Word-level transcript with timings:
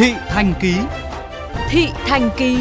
Thị 0.00 0.12
Thành 0.28 0.54
Ký 0.60 0.74
Thị 1.70 1.88
Thành 2.06 2.30
Ký 2.36 2.58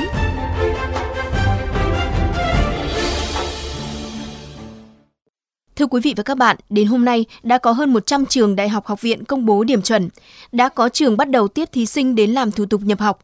Thưa 5.75 5.85
quý 5.85 6.01
vị 6.01 6.13
và 6.17 6.23
các 6.23 6.37
bạn, 6.37 6.57
đến 6.69 6.87
hôm 6.87 7.05
nay 7.05 7.25
đã 7.43 7.57
có 7.57 7.71
hơn 7.71 7.93
100 7.93 8.25
trường 8.25 8.55
đại 8.55 8.69
học 8.69 8.85
học 8.85 9.01
viện 9.01 9.25
công 9.25 9.45
bố 9.45 9.63
điểm 9.63 9.81
chuẩn. 9.81 10.09
Đã 10.51 10.69
có 10.69 10.89
trường 10.89 11.17
bắt 11.17 11.29
đầu 11.29 11.47
tiếp 11.47 11.69
thí 11.71 11.85
sinh 11.85 12.15
đến 12.15 12.31
làm 12.31 12.51
thủ 12.51 12.65
tục 12.65 12.81
nhập 12.83 12.99
học. 12.99 13.19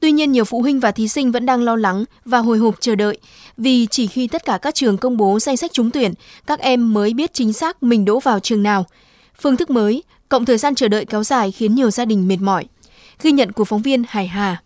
Tuy 0.00 0.12
nhiên, 0.12 0.32
nhiều 0.32 0.44
phụ 0.44 0.62
huynh 0.62 0.80
và 0.80 0.90
thí 0.90 1.08
sinh 1.08 1.32
vẫn 1.32 1.46
đang 1.46 1.62
lo 1.62 1.76
lắng 1.76 2.04
và 2.24 2.38
hồi 2.38 2.58
hộp 2.58 2.74
chờ 2.80 2.94
đợi 2.94 3.18
vì 3.56 3.86
chỉ 3.90 4.06
khi 4.06 4.26
tất 4.26 4.44
cả 4.44 4.58
các 4.62 4.74
trường 4.74 4.98
công 4.98 5.16
bố 5.16 5.38
danh 5.40 5.56
sách 5.56 5.72
trúng 5.72 5.90
tuyển, 5.90 6.12
các 6.46 6.60
em 6.60 6.94
mới 6.94 7.14
biết 7.14 7.32
chính 7.32 7.52
xác 7.52 7.82
mình 7.82 8.04
đỗ 8.04 8.20
vào 8.20 8.40
trường 8.40 8.62
nào. 8.62 8.86
Phương 9.40 9.56
thức 9.56 9.70
mới, 9.70 10.02
cộng 10.28 10.44
thời 10.44 10.58
gian 10.58 10.74
chờ 10.74 10.88
đợi 10.88 11.04
kéo 11.04 11.24
dài 11.24 11.50
khiến 11.50 11.74
nhiều 11.74 11.90
gia 11.90 12.04
đình 12.04 12.28
mệt 12.28 12.38
mỏi. 12.40 12.64
Ghi 13.22 13.32
nhận 13.32 13.52
của 13.52 13.64
phóng 13.64 13.82
viên 13.82 14.04
Hải 14.08 14.26
Hà. 14.26 14.62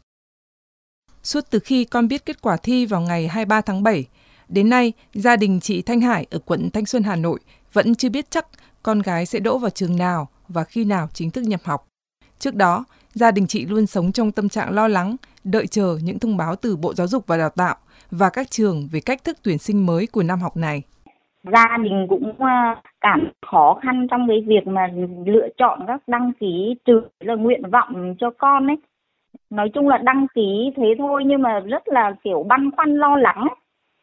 Suốt 1.23 1.45
từ 1.51 1.59
khi 1.59 1.85
con 1.85 2.09
biết 2.09 2.27
kết 2.27 2.43
quả 2.43 2.57
thi 2.57 2.87
vào 2.87 3.01
ngày 3.01 3.29
23 3.29 3.61
tháng 3.61 3.83
7, 3.83 4.05
đến 4.49 4.69
nay 4.69 4.93
gia 5.15 5.37
đình 5.37 5.61
chị 5.61 5.83
Thanh 5.83 6.01
Hải 6.01 6.27
ở 6.31 6.39
quận 6.39 6.71
Thanh 6.71 6.87
Xuân 6.87 7.03
Hà 7.03 7.17
Nội 7.17 7.41
vẫn 7.73 7.95
chưa 7.95 8.09
biết 8.09 8.31
chắc 8.31 8.47
con 8.83 9.03
gái 9.03 9.27
sẽ 9.27 9.39
đỗ 9.39 9.59
vào 9.59 9.71
trường 9.71 9.97
nào 9.97 10.29
và 10.49 10.65
khi 10.65 10.85
nào 10.85 11.09
chính 11.15 11.31
thức 11.31 11.43
nhập 11.45 11.61
học. 11.65 11.87
Trước 12.39 12.55
đó, 12.55 12.85
gia 13.15 13.31
đình 13.31 13.47
chị 13.47 13.67
luôn 13.67 13.87
sống 13.87 14.13
trong 14.13 14.33
tâm 14.33 14.49
trạng 14.49 14.73
lo 14.73 14.89
lắng, 14.89 15.17
đợi 15.45 15.67
chờ 15.67 15.99
những 16.03 16.19
thông 16.19 16.37
báo 16.37 16.57
từ 16.57 16.77
Bộ 16.77 16.95
Giáo 16.95 17.07
dục 17.07 17.27
và 17.27 17.37
Đào 17.37 17.51
tạo 17.51 17.77
và 18.11 18.31
các 18.31 18.51
trường 18.51 18.89
về 18.93 19.01
cách 19.01 19.25
thức 19.25 19.39
tuyển 19.43 19.59
sinh 19.59 19.87
mới 19.87 20.07
của 20.07 20.23
năm 20.23 20.41
học 20.41 20.57
này. 20.57 20.83
Gia 21.53 21.77
đình 21.83 22.07
cũng 22.09 22.33
ờ, 22.39 22.75
cảm 23.01 23.29
khó 23.47 23.79
khăn 23.83 24.07
trong 24.11 24.29
cái 24.29 24.41
việc 24.47 24.67
mà 24.67 24.89
lựa 25.27 25.49
chọn 25.59 25.81
các 25.87 26.01
đăng 26.07 26.33
ký 26.41 26.75
trừ 26.85 27.03
là 27.21 27.35
nguyện 27.35 27.63
vọng 27.71 28.15
cho 28.19 28.31
con 28.39 28.67
ấy. 28.67 28.77
Nói 29.51 29.71
chung 29.75 29.89
là 29.89 29.99
đăng 29.99 30.27
ký 30.35 30.71
thế 30.77 30.95
thôi 30.99 31.23
nhưng 31.27 31.43
mà 31.43 31.61
rất 31.61 31.89
là, 31.89 32.13
kiểu, 32.25 32.43
băn 32.49 32.71
khoăn, 32.71 32.95
lo 32.97 33.17
lắng 33.17 33.47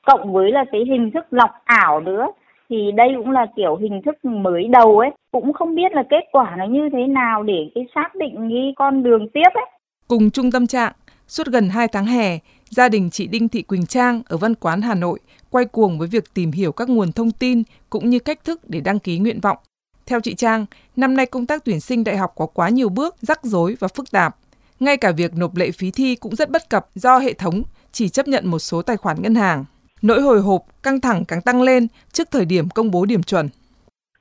cộng 0.06 0.34
với 0.34 0.52
là 0.52 0.66
cái 0.72 0.82
hình 0.86 1.12
thức 1.12 1.26
lọc 1.32 1.52
ảo 1.64 2.02
nữa, 2.02 2.28
thì 2.70 2.92
đây 2.92 3.08
cũng 3.18 3.32
là, 3.32 3.46
kiểu, 3.56 3.76
hình 3.76 4.02
thức 4.06 4.26
mới 4.26 4.68
đầu 4.68 5.00
ấy. 5.00 5.12
Cũng 5.32 5.54
không 5.54 5.76
biết 5.76 5.92
là 5.92 6.04
kết 6.10 6.24
quả 6.32 6.56
nó 6.58 6.66
như 6.66 6.90
thế 6.94 7.08
nào 7.08 7.44
để 7.44 7.70
cái 7.76 7.86
xác 7.96 8.16
định 8.16 8.50
cái 8.50 8.74
con 8.76 9.04
đường 9.04 9.30
tiếp 9.30 9.50
ấy. 9.54 9.66
Cùng 10.08 10.32
trung 10.32 10.52
tâm 10.52 10.68
trạng, 10.68 10.92
suốt 11.28 11.48
gần 11.48 11.70
2 11.70 11.88
tháng 11.88 12.06
hè 12.06 12.38
gia 12.70 12.90
đình 12.90 13.10
chị 13.10 13.28
Đinh 13.28 13.50
Thị 13.50 13.62
Quỳnh 13.62 13.86
Trang 13.86 14.22
ở 14.26 14.38
Văn 14.38 14.56
Quán 14.56 14.82
Hà 14.82 14.96
Nội 14.96 15.20
quay 15.50 15.66
cuồng 15.66 16.00
với 16.00 16.08
việc 16.08 16.34
tìm 16.34 16.52
hiểu 16.52 16.72
các 16.72 16.90
nguồn 16.90 17.12
thông 17.12 17.32
tin 17.32 17.64
cũng 17.90 18.10
như 18.10 18.20
cách 18.20 18.44
thức 18.44 18.70
để 18.70 18.80
đăng 18.80 19.00
ký 19.00 19.20
nguyện 19.20 19.40
vọng. 19.40 19.58
Theo 20.06 20.20
chị 20.20 20.34
Trang 20.34 20.66
năm 20.96 21.16
nay 21.16 21.26
công 21.26 21.46
tác 21.46 21.66
tuyển 21.66 21.80
sinh 21.80 22.04
đại 22.04 22.18
học 22.18 22.34
có 22.36 22.46
quá 22.46 22.70
nhiều 22.70 22.90
bước 22.90 23.16
rắc 23.22 23.44
rối 23.44 23.76
và 23.80 23.88
phức 23.88 24.12
tạp. 24.12 24.38
Ngay 24.80 24.98
cả 24.98 25.12
việc 25.12 25.34
nộp 25.36 25.56
lệ 25.56 25.72
phí 25.72 25.92
thi 25.92 26.16
cũng 26.16 26.36
rất 26.36 26.50
bất 26.50 26.70
cập 26.70 26.90
do 26.96 27.18
hệ 27.18 27.34
thống 27.34 27.64
chỉ 27.92 28.10
chấp 28.10 28.28
nhận 28.28 28.48
một 28.48 28.60
số 28.60 28.82
tài 28.82 28.98
khoản 28.98 29.22
ngân 29.22 29.36
hàng. 29.36 29.66
Nỗi 30.02 30.22
hồi 30.22 30.42
hộp, 30.42 30.66
căng 30.84 31.02
thẳng 31.02 31.26
càng 31.26 31.42
tăng 31.42 31.62
lên 31.62 31.88
trước 32.12 32.32
thời 32.32 32.46
điểm 32.46 32.70
công 32.70 32.92
bố 32.92 33.06
điểm 33.06 33.24
chuẩn. 33.24 33.50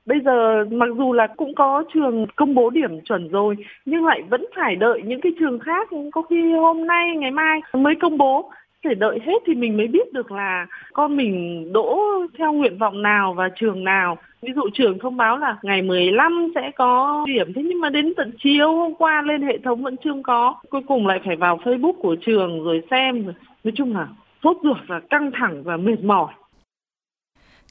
Bây 0.05 0.19
giờ 0.25 0.65
mặc 0.71 0.89
dù 0.97 1.13
là 1.13 1.27
cũng 1.27 1.55
có 1.55 1.83
trường 1.93 2.25
công 2.35 2.55
bố 2.55 2.69
điểm 2.69 3.01
chuẩn 3.01 3.27
rồi, 3.27 3.55
nhưng 3.85 4.05
lại 4.05 4.21
vẫn 4.29 4.45
phải 4.55 4.75
đợi 4.75 5.01
những 5.05 5.21
cái 5.21 5.31
trường 5.39 5.59
khác 5.59 5.89
có 6.11 6.21
khi 6.21 6.53
hôm 6.53 6.87
nay, 6.87 7.15
ngày 7.17 7.31
mai 7.31 7.59
mới 7.73 7.95
công 7.95 8.17
bố 8.17 8.51
để 8.85 8.95
đợi 8.95 9.19
hết 9.25 9.43
thì 9.45 9.55
mình 9.55 9.77
mới 9.77 9.87
biết 9.87 10.13
được 10.13 10.31
là 10.31 10.67
con 10.93 11.17
mình 11.17 11.67
đỗ 11.73 11.99
theo 12.37 12.53
nguyện 12.53 12.77
vọng 12.77 13.01
nào 13.01 13.33
và 13.33 13.49
trường 13.55 13.83
nào. 13.83 14.17
Ví 14.41 14.53
dụ 14.55 14.61
trường 14.73 14.99
thông 14.99 15.17
báo 15.17 15.37
là 15.37 15.57
ngày 15.63 15.81
15 15.81 16.51
sẽ 16.55 16.71
có 16.75 17.23
điểm 17.27 17.53
thế 17.53 17.63
nhưng 17.63 17.81
mà 17.81 17.89
đến 17.89 18.13
tận 18.17 18.31
chiều 18.43 18.75
hôm 18.75 18.93
qua 18.93 19.21
lên 19.21 19.41
hệ 19.41 19.57
thống 19.57 19.83
vẫn 19.83 19.95
chưa 20.03 20.13
có. 20.23 20.55
Cuối 20.69 20.81
cùng 20.87 21.07
lại 21.07 21.19
phải 21.25 21.35
vào 21.35 21.59
Facebook 21.63 21.93
của 21.93 22.15
trường 22.15 22.63
rồi 22.63 22.81
xem. 22.91 23.25
Nói 23.63 23.71
chung 23.75 23.95
là 23.95 24.07
sốt 24.43 24.57
ruột 24.63 24.77
và 24.87 24.99
căng 24.99 25.31
thẳng 25.33 25.63
và 25.63 25.77
mệt 25.77 26.03
mỏi. 26.03 26.33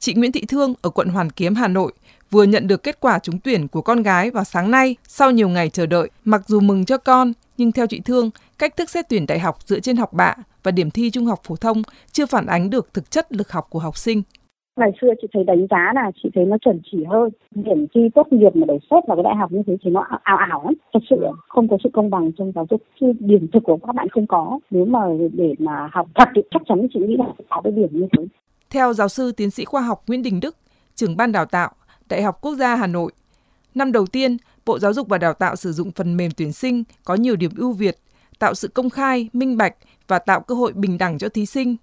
Chị 0.04 0.14
Nguyễn 0.14 0.32
Thị 0.32 0.40
Thương 0.48 0.74
ở 0.82 0.90
quận 0.90 1.08
Hoàn 1.08 1.30
Kiếm, 1.30 1.54
Hà 1.54 1.68
Nội 1.68 1.92
vừa 2.30 2.42
nhận 2.42 2.66
được 2.66 2.82
kết 2.82 3.00
quả 3.00 3.18
trúng 3.18 3.38
tuyển 3.44 3.68
của 3.68 3.80
con 3.80 4.02
gái 4.02 4.30
vào 4.30 4.44
sáng 4.44 4.70
nay 4.70 4.96
sau 5.02 5.30
nhiều 5.30 5.48
ngày 5.48 5.68
chờ 5.70 5.86
đợi. 5.86 6.10
Mặc 6.24 6.42
dù 6.46 6.60
mừng 6.60 6.84
cho 6.84 6.98
con, 6.98 7.32
nhưng 7.56 7.72
theo 7.72 7.86
chị 7.86 8.00
Thương, 8.04 8.30
cách 8.58 8.76
thức 8.76 8.90
xét 8.90 9.04
tuyển 9.08 9.24
đại 9.28 9.38
học 9.38 9.54
dựa 9.60 9.80
trên 9.80 9.96
học 9.96 10.12
bạ 10.12 10.34
và 10.62 10.70
điểm 10.70 10.90
thi 10.90 11.10
trung 11.10 11.24
học 11.26 11.38
phổ 11.44 11.56
thông 11.56 11.82
chưa 12.12 12.26
phản 12.26 12.46
ánh 12.46 12.70
được 12.70 12.94
thực 12.94 13.10
chất 13.10 13.32
lực 13.32 13.52
học 13.52 13.66
của 13.70 13.78
học 13.78 13.96
sinh. 13.96 14.22
Ngày 14.80 14.90
xưa 15.00 15.08
chị 15.22 15.28
thấy 15.32 15.44
đánh 15.44 15.66
giá 15.70 15.92
là 15.94 16.10
chị 16.22 16.28
thấy 16.34 16.44
nó 16.44 16.56
chuẩn 16.58 16.80
chỉ 16.92 17.04
hơn. 17.04 17.30
Điểm 17.54 17.86
thi 17.94 18.00
tốt 18.14 18.26
nghiệp 18.30 18.56
mà 18.56 18.64
để 18.68 18.78
xét 18.90 19.04
vào 19.08 19.16
cái 19.16 19.24
đại 19.24 19.36
học 19.36 19.52
như 19.52 19.62
thế 19.66 19.76
thì 19.82 19.90
nó 19.90 20.00
ảo 20.22 20.36
ảo 20.36 20.62
lắm. 20.64 20.74
Thật 20.94 21.00
sự 21.10 21.16
không 21.48 21.68
có 21.68 21.78
sự 21.84 21.90
công 21.92 22.10
bằng 22.10 22.30
trong 22.38 22.52
giáo 22.54 22.66
dục. 22.70 22.82
Chứ 23.00 23.12
điểm 23.18 23.46
thực 23.52 23.62
của 23.64 23.76
các 23.86 23.94
bạn 23.94 24.08
không 24.08 24.26
có. 24.26 24.58
Nếu 24.70 24.84
mà 24.84 25.00
để 25.32 25.54
mà 25.58 25.88
học 25.92 26.06
thật 26.14 26.28
thì 26.34 26.42
chắc 26.50 26.62
chắn 26.68 26.86
chị 26.94 27.00
nghĩ 27.00 27.16
là 27.18 27.24
có 27.50 27.60
cái 27.64 27.72
điểm 27.72 27.88
như 27.90 28.06
thế. 28.18 28.24
Theo 28.74 28.92
giáo 28.92 29.08
sư 29.08 29.32
tiến 29.32 29.50
sĩ 29.50 29.64
khoa 29.64 29.82
học 29.82 30.02
Nguyễn 30.06 30.22
Đình 30.22 30.40
Đức, 30.40 30.56
trưởng 30.94 31.16
ban 31.16 31.32
đào 31.32 31.46
tạo, 31.46 31.70
Đại 32.08 32.22
học 32.22 32.38
Quốc 32.40 32.54
gia 32.54 32.74
Hà 32.74 32.86
Nội, 32.86 33.12
năm 33.74 33.92
đầu 33.92 34.06
tiên, 34.06 34.36
Bộ 34.66 34.78
Giáo 34.78 34.92
dục 34.92 35.08
và 35.08 35.18
Đào 35.18 35.32
tạo 35.32 35.56
sử 35.56 35.72
dụng 35.72 35.90
phần 35.92 36.16
mềm 36.16 36.30
tuyển 36.30 36.52
sinh 36.52 36.84
có 37.04 37.14
nhiều 37.14 37.36
điểm 37.36 37.50
ưu 37.56 37.72
việt, 37.72 37.98
tạo 38.38 38.54
sự 38.54 38.68
công 38.68 38.90
khai, 38.90 39.28
minh 39.32 39.56
bạch 39.56 39.74
và 40.08 40.18
tạo 40.18 40.40
cơ 40.40 40.54
hội 40.54 40.72
bình 40.72 40.98
đẳng 40.98 41.18
cho 41.18 41.28
thí 41.28 41.46
sinh. 41.46 41.76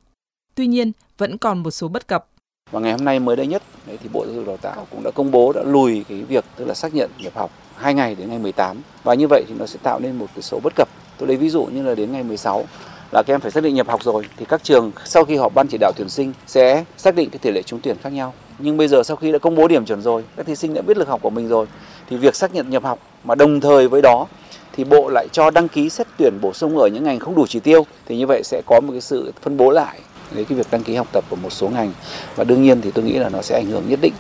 Tuy 0.56 0.68
nhiên, 0.68 0.92
vẫn 1.18 1.38
còn 1.38 1.64
một 1.64 1.72
số 1.72 1.88
bất 1.88 2.08
cập. 2.08 2.28
Và 2.72 2.80
ngày 2.80 2.92
hôm 2.92 3.06
nay 3.06 3.20
mới 3.20 3.36
đây 3.36 3.48
nhất 3.48 3.64
đấy, 3.88 3.98
thì 4.04 4.10
Bộ 4.14 4.26
Giáo 4.26 4.36
dục 4.36 4.48
Đào 4.48 4.58
tạo 4.58 4.88
cũng 4.92 5.04
đã 5.04 5.12
công 5.12 5.32
bố 5.32 5.54
đã 5.54 5.64
lùi 5.64 6.06
cái 6.10 6.24
việc 6.24 6.46
tức 6.56 6.66
là 6.66 6.74
xác 6.74 6.94
nhận 6.94 7.10
nhập 7.18 7.34
học 7.36 7.52
2 7.76 7.94
ngày 7.94 8.16
đến 8.16 8.30
ngày 8.30 8.40
18 8.40 8.82
và 9.04 9.14
như 9.14 9.28
vậy 9.30 9.44
thì 9.48 9.54
nó 9.60 9.66
sẽ 9.66 9.80
tạo 9.84 10.00
nên 10.00 10.16
một 10.16 10.28
cái 10.36 10.42
số 10.42 10.60
bất 10.64 10.74
cập. 10.76 10.90
Tôi 11.18 11.28
lấy 11.28 11.38
ví 11.38 11.50
dụ 11.50 11.66
như 11.66 11.84
là 11.84 11.96
đến 11.96 12.12
ngày 12.12 12.24
16 12.24 12.66
là 13.12 13.24
các 13.24 13.34
em 13.34 13.40
phải 13.40 13.52
xác 13.52 13.64
định 13.64 13.76
nhập 13.76 13.88
học 13.88 14.04
rồi 14.04 14.24
thì 14.38 14.46
các 14.46 14.64
trường 14.64 14.92
sau 15.06 15.26
khi 15.26 15.36
họp 15.36 15.54
ban 15.54 15.68
chỉ 15.68 15.78
đạo 15.78 15.92
tuyển 15.96 16.10
sinh 16.10 16.34
sẽ 16.48 16.84
xác 16.98 17.16
định 17.16 17.30
cái 17.30 17.40
tỷ 17.40 17.52
lệ 17.52 17.62
trúng 17.62 17.80
tuyển 17.84 17.98
khác 18.04 18.10
nhau. 18.10 18.34
Nhưng 18.60 18.78
bây 18.78 18.88
giờ 18.88 19.04
sau 19.04 19.18
khi 19.18 19.32
đã 19.32 19.40
công 19.40 19.56
bố 19.56 19.68
điểm 19.68 19.86
chuẩn 19.86 20.02
rồi, 20.02 20.24
các 20.36 20.46
thí 20.46 20.56
sinh 20.56 20.74
đã 20.74 20.82
biết 20.82 20.98
lực 20.98 21.08
học 21.08 21.22
của 21.22 21.30
mình 21.30 21.48
rồi 21.48 21.66
thì 22.10 22.18
việc 22.18 22.36
xác 22.36 22.54
nhận 22.54 22.70
nhập 22.70 22.84
học 22.84 23.00
mà 23.24 23.36
đồng 23.36 23.62
thời 23.62 23.88
với 23.88 24.02
đó 24.02 24.28
thì 24.74 24.84
bộ 24.84 25.10
lại 25.10 25.28
cho 25.32 25.50
đăng 25.50 25.68
ký 25.68 25.90
xét 25.90 26.08
tuyển 26.18 26.38
bổ 26.42 26.54
sung 26.54 26.78
ở 26.78 26.88
những 26.88 27.04
ngành 27.04 27.20
không 27.20 27.36
đủ 27.36 27.48
chỉ 27.48 27.60
tiêu 27.60 27.86
thì 28.06 28.18
như 28.18 28.28
vậy 28.28 28.42
sẽ 28.44 28.62
có 28.66 28.82
một 28.82 28.92
cái 28.92 29.02
sự 29.02 29.34
phân 29.42 29.58
bố 29.58 29.72
lại 29.72 30.00
lấy 30.32 30.46
cái 30.46 30.58
việc 30.58 30.68
đăng 30.72 30.84
ký 30.84 30.96
học 30.96 31.08
tập 31.12 31.24
của 31.30 31.36
một 31.36 31.50
số 31.50 31.70
ngành 31.70 31.94
và 32.36 32.44
đương 32.44 32.64
nhiên 32.64 32.82
thì 32.82 32.92
tôi 32.92 33.06
nghĩ 33.06 33.14
là 33.14 33.30
nó 33.30 33.42
sẽ 33.42 33.56
ảnh 33.56 33.66
hưởng 33.66 33.90
nhất 33.90 34.00
định. 34.02 34.14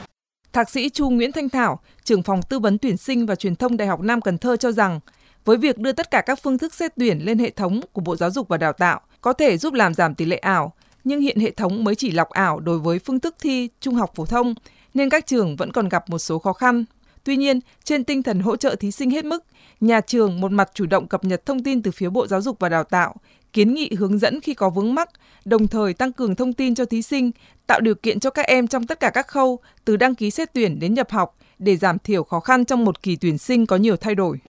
Thạc 0.53 0.69
sĩ 0.69 0.89
Chu 0.89 1.09
Nguyễn 1.09 1.31
Thanh 1.31 1.49
Thảo, 1.49 1.79
trưởng 2.03 2.23
phòng 2.23 2.41
tư 2.41 2.59
vấn 2.59 2.77
tuyển 2.77 2.97
sinh 2.97 3.25
và 3.25 3.35
truyền 3.35 3.55
thông 3.55 3.77
Đại 3.77 3.87
học 3.87 3.99
Nam 3.99 4.21
Cần 4.21 4.37
Thơ 4.37 4.57
cho 4.57 4.71
rằng, 4.71 4.99
với 5.45 5.57
việc 5.57 5.77
đưa 5.77 5.91
tất 5.91 6.11
cả 6.11 6.21
các 6.21 6.39
phương 6.43 6.57
thức 6.57 6.73
xét 6.73 6.91
tuyển 6.97 7.19
lên 7.25 7.39
hệ 7.39 7.49
thống 7.49 7.81
của 7.91 8.01
Bộ 8.01 8.15
Giáo 8.15 8.31
dục 8.31 8.47
và 8.47 8.57
Đào 8.57 8.73
tạo 8.73 9.01
có 9.21 9.33
thể 9.33 9.57
giúp 9.57 9.73
làm 9.73 9.93
giảm 9.93 10.15
tỷ 10.15 10.25
lệ 10.25 10.37
ảo, 10.37 10.73
nhưng 11.03 11.21
hiện 11.21 11.39
hệ 11.39 11.51
thống 11.51 11.83
mới 11.83 11.95
chỉ 11.95 12.11
lọc 12.11 12.29
ảo 12.29 12.59
đối 12.59 12.79
với 12.79 12.99
phương 12.99 13.19
thức 13.19 13.35
thi 13.41 13.69
trung 13.79 13.95
học 13.95 14.11
phổ 14.15 14.25
thông 14.25 14.53
nên 14.93 15.09
các 15.09 15.27
trường 15.27 15.55
vẫn 15.55 15.71
còn 15.71 15.89
gặp 15.89 16.09
một 16.09 16.19
số 16.19 16.39
khó 16.39 16.53
khăn. 16.53 16.85
Tuy 17.23 17.37
nhiên, 17.37 17.59
trên 17.83 18.03
tinh 18.03 18.23
thần 18.23 18.39
hỗ 18.39 18.55
trợ 18.55 18.75
thí 18.75 18.91
sinh 18.91 19.09
hết 19.09 19.25
mức, 19.25 19.43
nhà 19.79 20.01
trường 20.01 20.41
một 20.41 20.51
mặt 20.51 20.69
chủ 20.73 20.85
động 20.85 21.07
cập 21.07 21.23
nhật 21.23 21.45
thông 21.45 21.63
tin 21.63 21.81
từ 21.81 21.91
phía 21.91 22.09
Bộ 22.09 22.27
Giáo 22.27 22.41
dục 22.41 22.59
và 22.59 22.69
Đào 22.69 22.83
tạo, 22.83 23.15
kiến 23.53 23.73
nghị 23.73 23.89
hướng 23.97 24.19
dẫn 24.19 24.41
khi 24.41 24.53
có 24.53 24.69
vướng 24.69 24.95
mắc, 24.95 25.09
đồng 25.45 25.67
thời 25.67 25.93
tăng 25.93 26.13
cường 26.13 26.35
thông 26.35 26.53
tin 26.53 26.75
cho 26.75 26.85
thí 26.85 27.01
sinh, 27.01 27.31
tạo 27.67 27.79
điều 27.79 27.95
kiện 27.95 28.19
cho 28.19 28.29
các 28.29 28.45
em 28.45 28.67
trong 28.67 28.87
tất 28.87 28.99
cả 28.99 29.09
các 29.09 29.27
khâu 29.27 29.59
từ 29.85 29.97
đăng 29.97 30.15
ký 30.15 30.31
xét 30.31 30.53
tuyển 30.53 30.79
đến 30.79 30.93
nhập 30.93 31.09
học 31.09 31.37
để 31.59 31.77
giảm 31.77 31.99
thiểu 31.99 32.23
khó 32.23 32.39
khăn 32.39 32.65
trong 32.65 32.85
một 32.85 33.03
kỳ 33.03 33.15
tuyển 33.15 33.37
sinh 33.37 33.65
có 33.65 33.75
nhiều 33.75 33.95
thay 33.95 34.15
đổi. 34.15 34.39